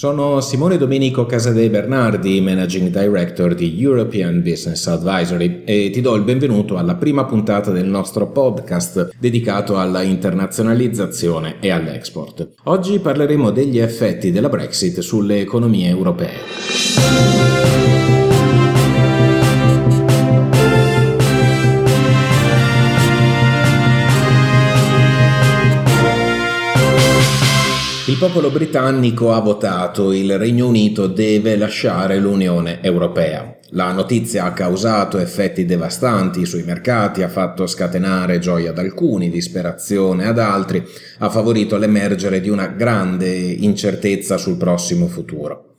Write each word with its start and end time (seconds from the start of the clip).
Sono 0.00 0.40
Simone 0.40 0.78
Domenico 0.78 1.26
Casadei 1.26 1.68
Bernardi, 1.68 2.40
Managing 2.40 2.88
Director 2.88 3.54
di 3.54 3.78
European 3.78 4.40
Business 4.40 4.86
Advisory 4.86 5.60
e 5.66 5.90
ti 5.92 6.00
do 6.00 6.14
il 6.14 6.22
benvenuto 6.22 6.78
alla 6.78 6.94
prima 6.94 7.26
puntata 7.26 7.70
del 7.70 7.84
nostro 7.84 8.30
podcast 8.30 9.10
dedicato 9.18 9.76
alla 9.76 10.00
internazionalizzazione 10.00 11.56
e 11.60 11.68
all'export. 11.68 12.48
Oggi 12.62 12.98
parleremo 12.98 13.50
degli 13.50 13.78
effetti 13.78 14.32
della 14.32 14.48
Brexit 14.48 15.00
sulle 15.00 15.40
economie 15.40 15.90
europee. 15.90 17.59
Il 28.10 28.16
popolo 28.18 28.50
britannico 28.50 29.32
ha 29.32 29.38
votato, 29.38 30.12
il 30.12 30.36
Regno 30.36 30.66
Unito 30.66 31.06
deve 31.06 31.56
lasciare 31.56 32.18
l'Unione 32.18 32.82
Europea. 32.82 33.56
La 33.68 33.92
notizia 33.92 34.46
ha 34.46 34.52
causato 34.52 35.16
effetti 35.18 35.64
devastanti 35.64 36.44
sui 36.44 36.64
mercati, 36.64 37.22
ha 37.22 37.28
fatto 37.28 37.68
scatenare 37.68 38.40
gioia 38.40 38.70
ad 38.70 38.78
alcuni, 38.78 39.30
disperazione 39.30 40.26
ad 40.26 40.40
altri, 40.40 40.84
ha 41.18 41.30
favorito 41.30 41.76
l'emergere 41.76 42.40
di 42.40 42.48
una 42.48 42.66
grande 42.66 43.28
incertezza 43.28 44.38
sul 44.38 44.56
prossimo 44.56 45.06
futuro. 45.06 45.69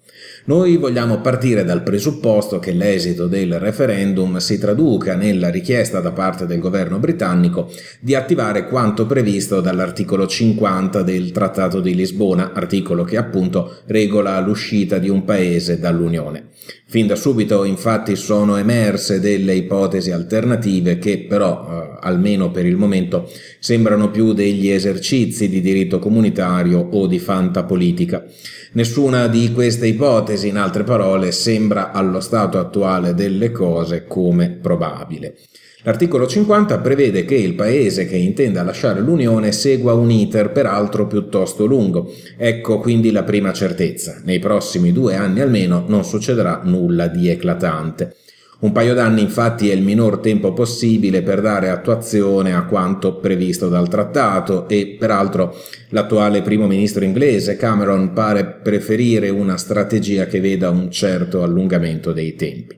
Noi 0.44 0.78
vogliamo 0.78 1.22
partire 1.22 1.64
dal 1.64 1.84
presupposto 1.84 2.58
che 2.58 2.72
l'esito 2.72 3.28
del 3.28 3.60
referendum 3.60 4.38
si 4.38 4.58
traduca 4.58 5.16
nella 5.16 5.50
richiesta 5.50 6.00
da 6.00 6.12
parte 6.14 6.48
del 6.48 6.58
governo 6.58 6.98
britannico 6.98 7.72
di 8.00 8.16
attivare 8.16 8.68
quanto 8.68 9.06
previsto 9.06 9.62
dall'articolo 9.62 10.26
50 10.26 11.04
del 11.04 11.32
Trattato 11.32 11.80
di 11.80 11.94
Lisbona, 11.94 12.54
articolo 12.54 13.04
che 13.04 13.18
appunto 13.18 13.82
regola 13.86 14.40
l'uscita 14.40 14.98
di 14.98 15.10
un 15.10 15.24
paese 15.26 15.78
dall'Unione. 15.78 16.50
Fin 16.88 17.08
da 17.08 17.16
subito 17.16 17.64
infatti 17.64 18.16
sono 18.16 18.58
emerse 18.58 19.20
delle 19.20 19.54
ipotesi 19.54 20.12
alternative 20.12 20.98
che 20.98 21.26
però, 21.28 21.68
eh, 21.70 21.98
almeno 22.02 22.52
per 22.52 22.66
il 22.66 22.76
momento, 22.76 23.30
sembrano 23.60 24.10
più 24.12 24.34
degli 24.34 24.70
esercizi 24.70 25.48
di 25.48 25.62
diritto 25.62 26.00
comunitario 26.00 26.80
o 26.80 27.08
di 27.08 27.20
fantapolitica. 27.20 28.26
Nessuna 28.74 29.28
di 29.28 29.52
queste 29.52 29.86
ipotesi, 29.86 30.48
in 30.48 30.56
altre 30.56 30.84
parole, 30.84 31.34
sembra 31.34 31.92
allo 31.92 32.22
stato 32.22 32.58
attuale 32.58 33.14
delle 33.14 33.52
cose 33.52 34.08
come 34.08 34.50
probabile. 34.50 35.36
L'articolo 35.84 36.26
50 36.26 36.78
prevede 36.78 37.26
che 37.26 37.36
il 37.36 37.54
paese 37.56 38.06
che 38.06 38.16
intenda 38.16 38.64
lasciare 38.64 39.02
l'Unione 39.02 39.52
segua 39.52 39.92
un 39.94 40.10
iter 40.10 40.54
peraltro 40.54 41.06
piuttosto 41.06 41.66
lungo. 41.66 42.14
Ecco 42.38 42.80
quindi 42.80 43.12
la 43.12 43.24
prima 43.24 43.52
certezza. 43.52 44.22
Nei 44.24 44.40
prossimi 44.40 44.94
due 44.94 45.16
anni 45.16 45.42
almeno 45.42 45.84
non 45.88 46.06
succederà 46.06 46.62
nulla 46.64 47.08
di 47.08 47.28
eclatante. 47.28 48.16
Un 48.62 48.72
paio 48.74 48.94
d'anni 48.94 49.22
infatti 49.22 49.70
è 49.70 49.74
il 49.74 49.82
minor 49.82 50.20
tempo 50.20 50.54
possibile 50.54 51.24
per 51.24 51.42
dare 51.42 51.70
attuazione 51.70 52.54
a 52.54 52.66
quanto 52.66 53.16
previsto 53.16 53.70
dal 53.70 53.90
trattato 53.90 54.70
e 54.70 54.98
peraltro 55.00 55.56
l'attuale 55.90 56.44
primo 56.44 56.68
ministro 56.68 57.04
inglese 57.04 57.56
Cameron 57.56 58.14
pare 58.14 58.46
preferire 58.46 59.30
una 59.30 59.58
strategia 59.58 60.28
che 60.28 60.40
veda 60.40 60.70
un 60.70 60.92
certo 60.92 61.42
allungamento 61.42 62.14
dei 62.14 62.36
tempi. 62.36 62.78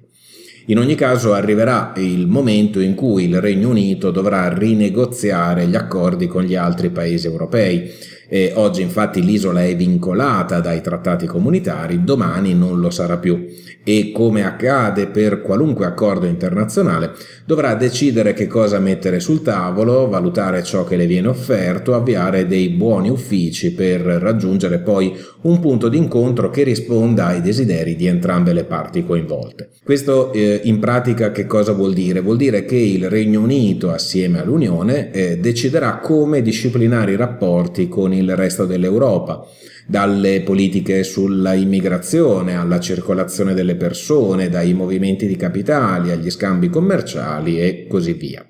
In 0.67 0.78
ogni 0.78 0.95
caso 0.95 1.34
arriverà 1.34 1.92
il 1.98 2.28
momento 2.28 2.80
in 2.80 2.95
cui 2.95 3.26
il 3.26 3.42
Regno 3.42 3.67
Unito 3.67 4.11
dovrà 4.11 4.48
rinegoziare 4.54 5.67
gli 5.67 5.76
accordi 5.76 6.28
con 6.28 6.44
gli 6.44 6.56
altri 6.56 6.92
paesi 6.92 7.28
europei 7.28 7.92
e 8.34 8.52
oggi 8.56 8.81
infatti 8.81 9.23
l'isola 9.23 9.64
è 9.64 9.76
vincolata 9.76 10.59
dai 10.59 10.81
trattati 10.81 11.28
comunitari, 11.28 12.03
domani 12.03 12.56
non 12.56 12.80
lo 12.80 12.89
sarà 12.89 13.17
più 13.17 13.45
e 13.84 14.12
come 14.12 14.44
accade 14.44 15.06
per 15.06 15.42
qualunque 15.42 15.86
accordo 15.86 16.26
internazionale 16.26 17.11
dovrà 17.45 17.76
decidere 17.76 18.34
che 18.34 18.48
cosa 18.48 18.80
mettere 18.80 19.20
sul 19.20 19.42
tavolo, 19.42 20.08
valutare 20.08 20.64
ciò 20.64 20.83
che 20.83 20.95
le 20.95 21.05
viene 21.05 21.27
offerto, 21.27 21.93
avviare 21.93 22.48
dei 22.48 22.70
buoni 22.70 23.10
uffici 23.10 23.73
per 23.73 24.02
raggiungere 24.02 24.80
poi 24.80 25.14
un 25.42 25.60
punto 25.60 25.89
d'incontro 25.89 26.49
che 26.49 26.64
risponda 26.64 27.27
ai 27.27 27.42
desideri 27.42 27.95
di 27.95 28.08
entrambe 28.08 28.54
le 28.54 28.64
parti 28.64 29.05
coinvolte. 29.05 29.70
Questo 29.83 30.32
eh, 30.32 30.61
in 30.64 30.80
pratica 30.80 31.32
che 31.32 31.45
cosa 31.45 31.73
vuol 31.73 31.93
dire? 31.93 32.22
Vuol 32.22 32.38
dire 32.38 32.64
che 32.64 32.77
il 32.77 33.10
Regno 33.10 33.42
Unito 33.42 33.92
assieme 33.92 34.39
all'Unione 34.39 35.11
eh, 35.11 35.38
deciderà 35.38 35.98
come 35.98 36.42
disciplinare 36.42 37.11
i 37.11 37.17
rapporti 37.17 37.89
con 37.89 38.14
il 38.14 38.23
il 38.23 38.36
resto 38.36 38.66
dell'Europa, 38.66 39.45
dalle 39.86 40.42
politiche 40.42 41.04
sulla 41.04 41.54
immigrazione 41.54 42.56
alla 42.56 42.80
circolazione 42.80 43.54
delle 43.54 43.76
persone, 43.76 44.50
dai 44.50 44.73
movimenti 44.73 45.28
di 45.28 45.36
capitali 45.36 46.11
agli 46.11 46.30
scambi 46.30 46.70
commerciali 46.70 47.60
e 47.60 47.86
così 47.89 48.14
via. 48.14 48.45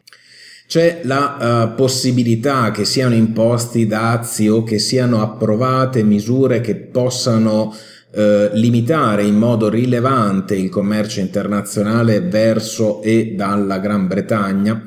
C'è 0.65 1.01
la 1.03 1.73
uh, 1.73 1.75
possibilità 1.75 2.71
che 2.71 2.85
siano 2.85 3.13
imposti 3.13 3.85
dazi 3.85 4.47
o 4.47 4.63
che 4.63 4.79
siano 4.79 5.21
approvate 5.21 6.03
misure 6.03 6.61
che 6.61 6.75
possano 6.75 7.75
uh, 8.11 8.21
limitare 8.53 9.23
in 9.23 9.35
modo 9.35 9.69
rilevante 9.69 10.55
il 10.55 10.69
commercio 10.69 11.19
internazionale 11.19 12.21
verso 12.21 13.01
e 13.03 13.33
dalla 13.35 13.77
Gran 13.79 14.07
Bretagna 14.07 14.83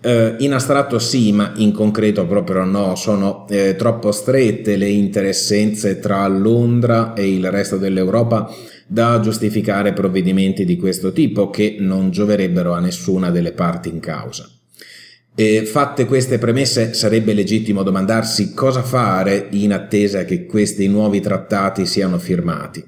eh, 0.00 0.36
in 0.38 0.52
astratto 0.52 0.98
sì, 0.98 1.32
ma 1.32 1.52
in 1.56 1.72
concreto 1.72 2.26
proprio 2.26 2.64
no, 2.64 2.94
sono 2.94 3.46
eh, 3.48 3.74
troppo 3.76 4.12
strette 4.12 4.76
le 4.76 4.88
interessenze 4.88 5.98
tra 5.98 6.26
Londra 6.28 7.14
e 7.14 7.32
il 7.32 7.50
resto 7.50 7.78
dell'Europa 7.78 8.54
da 8.86 9.18
giustificare 9.20 9.92
provvedimenti 9.92 10.64
di 10.64 10.76
questo 10.76 11.12
tipo 11.12 11.48
che 11.48 11.76
non 11.78 12.10
gioverebbero 12.10 12.72
a 12.72 12.80
nessuna 12.80 13.30
delle 13.30 13.52
parti 13.52 13.88
in 13.88 14.00
causa. 14.00 14.48
E 15.36 15.64
fatte 15.64 16.04
queste 16.04 16.38
premesse 16.38 16.94
sarebbe 16.94 17.32
legittimo 17.32 17.82
domandarsi 17.82 18.54
cosa 18.54 18.82
fare 18.82 19.48
in 19.50 19.72
attesa 19.72 20.24
che 20.24 20.46
questi 20.46 20.86
nuovi 20.86 21.20
trattati 21.20 21.86
siano 21.86 22.18
firmati. 22.18 22.84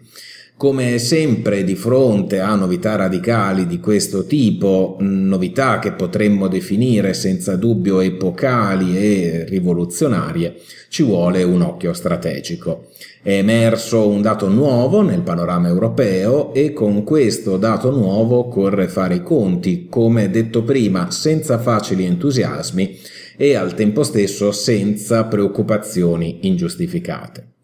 Come 0.59 0.97
sempre 0.97 1.65
di 1.65 1.75
fronte 1.75 2.41
a 2.41 2.55
novità 2.55 2.97
radicali 2.97 3.67
di 3.67 3.79
questo 3.79 4.25
tipo, 4.25 4.97
novità 5.01 5.79
che 5.79 5.93
potremmo 5.93 6.49
definire 6.49 7.13
senza 7.13 7.57
dubbio 7.57 8.01
epocali 8.01 8.97
e 8.97 9.45
rivoluzionarie, 9.47 10.57
ci 10.89 11.03
vuole 11.03 11.43
un 11.43 11.61
occhio 11.61 11.93
strategico. 11.93 12.87
È 13.23 13.33
emerso 13.33 14.09
un 14.09 14.23
dato 14.23 14.49
nuovo 14.49 15.03
nel 15.03 15.21
panorama 15.21 15.69
europeo 15.69 16.55
e 16.55 16.73
con 16.73 17.05
questo 17.05 17.59
dato 17.59 17.91
nuovo 17.91 18.39
occorre 18.39 18.89
fare 18.89 19.17
i 19.17 19.23
conti, 19.23 19.89
come 19.91 20.31
detto 20.31 20.63
prima, 20.63 21.11
senza 21.11 21.59
facili 21.59 22.07
entusiasmi 22.07 22.99
e 23.37 23.57
al 23.57 23.75
tempo 23.75 24.03
stesso 24.03 24.53
senza 24.53 25.25
preoccupazioni 25.25 26.39
ingiustificate. 26.47 27.56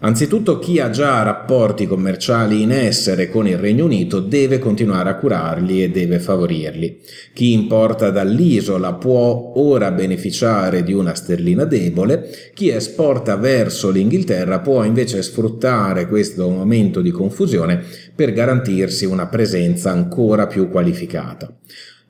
Anzitutto 0.00 0.58
chi 0.58 0.80
ha 0.80 0.90
già 0.90 1.22
rapporti 1.22 1.86
commerciali 1.86 2.62
in 2.62 2.72
essere 2.72 3.30
con 3.30 3.46
il 3.46 3.56
Regno 3.56 3.84
Unito 3.84 4.18
deve 4.18 4.58
continuare 4.58 5.08
a 5.08 5.14
curarli 5.14 5.84
e 5.84 5.90
deve 5.90 6.18
favorirli. 6.18 7.00
Chi 7.32 7.52
importa 7.52 8.10
dall'isola 8.10 8.94
può 8.94 9.52
ora 9.54 9.92
beneficiare 9.92 10.82
di 10.82 10.92
una 10.92 11.14
sterlina 11.14 11.64
debole, 11.64 12.28
chi 12.54 12.70
esporta 12.70 13.36
verso 13.36 13.90
l'Inghilterra 13.90 14.58
può 14.58 14.82
invece 14.82 15.22
sfruttare 15.22 16.08
questo 16.08 16.48
momento 16.48 17.00
di 17.00 17.12
confusione 17.12 17.80
per 18.14 18.32
garantirsi 18.32 19.04
una 19.04 19.28
presenza 19.28 19.92
ancora 19.92 20.48
più 20.48 20.70
qualificata. 20.70 21.56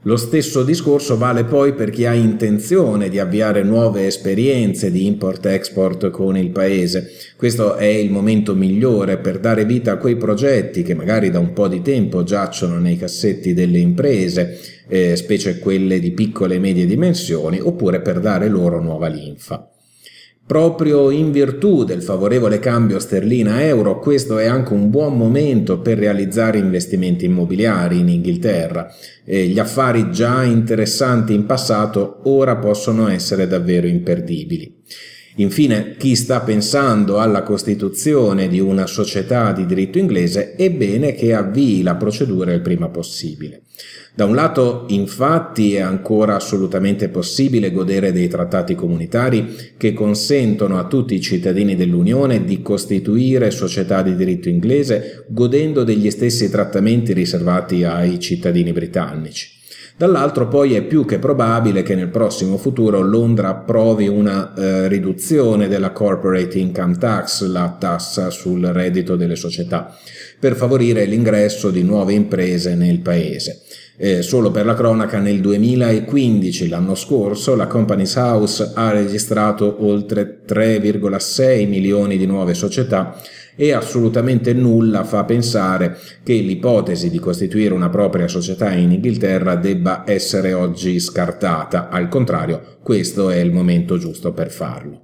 Lo 0.07 0.17
stesso 0.17 0.65
discorso 0.65 1.17
vale 1.17 1.45
poi 1.45 1.73
per 1.73 1.89
chi 1.89 2.05
ha 2.05 2.13
intenzione 2.13 3.09
di 3.09 3.19
avviare 3.19 3.63
nuove 3.63 4.07
esperienze 4.07 4.91
di 4.91 5.07
import-export 5.07 6.11
con 6.11 6.37
il 6.37 6.51
paese. 6.51 7.11
Questo 7.37 7.77
è 7.77 7.87
il 7.87 8.11
momento 8.11 8.55
migliore 8.55 9.17
per 9.17 9.41
dare 9.41 9.65
vita 9.65 9.93
a 9.93 9.97
quei 9.97 10.17
progetti 10.17 10.83
che 10.83 10.93
magari 10.93 11.31
da 11.31 11.39
un 11.39 11.55
po' 11.55 11.69
di 11.69 11.81
tempo 11.81 12.23
giacciono 12.23 12.79
nei 12.79 12.99
cassetti 12.99 13.55
delle 13.55 13.79
imprese, 13.79 14.61
eh, 14.89 15.17
specie 15.17 15.59
quelle 15.59 15.99
di 15.99 16.11
piccole 16.11 16.57
e 16.57 16.59
medie 16.59 16.85
dimensioni, 16.85 17.59
oppure 17.59 18.03
per 18.03 18.21
dare 18.21 18.49
loro 18.49 18.83
nuova 18.83 19.09
linfa. 19.09 19.74
Proprio 20.47 21.09
in 21.09 21.33
virtù 21.33 21.85
del 21.85 22.03
favorevole 22.03 22.59
cambio 22.59 22.99
sterlina-euro, 22.99 23.99
questo 23.99 24.37
è 24.37 24.45
anche 24.45 24.75
un 24.75 24.91
buon 24.91 25.17
momento 25.17 25.79
per 25.79 25.97
realizzare 25.97 26.59
investimenti 26.59 27.25
immobiliari 27.25 28.01
in 28.01 28.11
Inghilterra. 28.11 28.93
E 29.25 29.47
gli 29.47 29.59
affari 29.59 30.11
già 30.11 30.43
interessanti 30.43 31.33
in 31.33 31.47
passato 31.47 32.21
ora 32.25 32.57
possono 32.57 33.09
essere 33.09 33.47
davvero 33.47 33.87
imperdibili. 33.87 34.83
Infine, 35.37 35.97
chi 35.97 36.15
sta 36.15 36.41
pensando 36.41 37.19
alla 37.19 37.43
costituzione 37.43 38.47
di 38.47 38.61
una 38.61 38.87
società 38.87 39.51
di 39.53 39.65
diritto 39.65 39.99
inglese 39.99 40.57
è 40.57 40.71
bene 40.71 41.15
che 41.15 41.33
avvii 41.33 41.83
la 41.83 41.97
procedura 41.97 42.53
il 42.53 42.61
prima 42.61 42.91
possibile. 42.91 43.63
Da 44.17 44.27
un 44.27 44.37
lato, 44.37 44.85
infatti, 44.91 45.75
è 45.75 45.81
ancora 45.81 46.37
assolutamente 46.37 47.09
possibile 47.09 47.73
godere 47.73 48.13
dei 48.13 48.29
trattati 48.29 48.77
comunitari 48.77 49.73
che 49.77 49.93
consentono 49.93 50.79
a 50.79 50.87
tutti 50.87 51.17
i 51.17 51.21
cittadini 51.21 51.75
dell'Unione 51.75 52.45
di 52.45 52.63
costituire 52.63 53.51
società 53.51 54.03
di 54.03 54.15
diritto 54.15 54.49
inglese 54.49 55.25
godendo 55.27 55.83
degli 55.83 56.09
stessi 56.13 56.49
trattamenti 56.49 57.13
riservati 57.13 57.83
ai 57.83 58.21
cittadini 58.21 58.73
britannici. 58.73 59.49
Dall'altro 59.97 60.47
poi 60.47 60.75
è 60.75 60.83
più 60.83 61.05
che 61.05 61.19
probabile 61.19 61.83
che 61.83 61.97
nel 61.97 62.09
prossimo 62.09 62.57
futuro 62.57 63.01
Londra 63.01 63.49
approvi 63.49 64.07
una 64.07 64.55
eh, 64.55 64.87
riduzione 64.87 65.67
della 65.67 65.91
corporate 65.91 66.59
income 66.59 66.97
tax, 66.99 67.45
la 67.47 67.77
tassa 67.79 68.31
sul 68.31 68.65
reddito 68.67 69.17
delle 69.17 69.37
società, 69.37 69.93
per 70.39 70.55
favorire 70.55 71.05
l'ingresso 71.05 71.71
di 71.71 71.83
nuove 71.83 72.13
imprese 72.13 72.77
nel 72.77 73.01
paese. 73.01 73.63
Eh, 73.97 74.23
solo 74.23 74.51
per 74.51 74.67
la 74.67 74.75
cronaca, 74.75 75.19
nel 75.21 75.41
2015, 75.41 76.69
l'anno 76.69 76.97
scorso, 76.97 77.55
la 77.55 77.69
Companies 77.69 78.17
House 78.17 78.73
ha 78.75 78.91
registrato 78.91 79.85
oltre 79.87 80.41
3,6 80.47 81.69
milioni 81.69 82.17
di 82.17 82.27
nuove 82.27 82.55
società 82.55 83.17
e 83.57 83.73
assolutamente 83.73 84.53
nulla 84.53 85.05
fa 85.05 85.23
pensare 85.23 85.97
che 86.25 86.33
l'ipotesi 86.35 87.09
di 87.09 87.21
costituire 87.21 87.73
una 87.73 87.89
propria 87.89 88.27
società 88.27 88.73
in 88.73 88.91
Inghilterra 88.91 89.55
debba 89.55 90.03
essere 90.07 90.53
oggi 90.53 90.99
scartata. 90.99 91.89
Al 91.89 92.09
contrario, 92.09 92.79
questo 92.83 93.31
è 93.31 93.37
il 93.37 93.53
momento 93.53 93.97
giusto 93.97 94.33
per 94.33 94.51
farlo. 94.51 95.04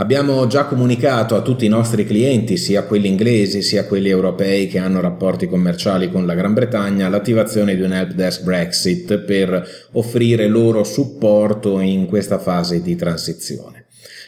Abbiamo 0.00 0.46
già 0.46 0.66
comunicato 0.66 1.34
a 1.34 1.42
tutti 1.42 1.64
i 1.64 1.68
nostri 1.68 2.06
clienti, 2.06 2.56
sia 2.56 2.84
quelli 2.84 3.08
inglesi 3.08 3.62
sia 3.62 3.84
quelli 3.84 4.08
europei 4.08 4.68
che 4.68 4.78
hanno 4.78 5.00
rapporti 5.00 5.48
commerciali 5.48 6.08
con 6.08 6.24
la 6.24 6.34
Gran 6.34 6.54
Bretagna, 6.54 7.08
l'attivazione 7.08 7.74
di 7.74 7.82
un 7.82 7.92
help 7.92 8.12
desk 8.12 8.44
Brexit 8.44 9.18
per 9.18 9.88
offrire 9.92 10.46
loro 10.46 10.84
supporto 10.84 11.80
in 11.80 12.06
questa 12.06 12.38
fase 12.38 12.80
di 12.80 12.94
transizione. 12.94 13.77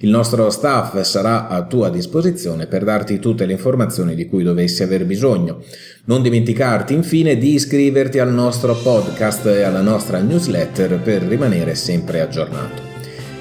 Il 0.00 0.10
nostro 0.10 0.50
staff 0.50 1.00
sarà 1.02 1.46
a 1.46 1.64
tua 1.66 1.88
disposizione 1.88 2.66
per 2.66 2.82
darti 2.82 3.20
tutte 3.20 3.46
le 3.46 3.52
informazioni 3.52 4.16
di 4.16 4.26
cui 4.26 4.42
dovessi 4.42 4.82
aver 4.82 5.06
bisogno. 5.06 5.62
Non 6.04 6.20
dimenticarti 6.20 6.94
infine 6.94 7.36
di 7.36 7.54
iscriverti 7.54 8.18
al 8.18 8.32
nostro 8.32 8.74
podcast 8.74 9.46
e 9.46 9.62
alla 9.62 9.82
nostra 9.82 10.18
newsletter 10.18 10.98
per 10.98 11.22
rimanere 11.22 11.76
sempre 11.76 12.20
aggiornato. 12.20 12.82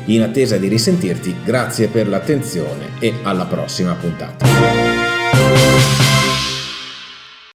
In 0.06 0.22
attesa 0.22 0.58
di 0.58 0.68
risentirti, 0.68 1.38
grazie 1.44 1.88
per 1.88 2.08
l'attenzione 2.08 3.00
e 3.00 3.16
alla 3.24 3.46
prossima 3.46 3.94
puntata. 3.96 4.61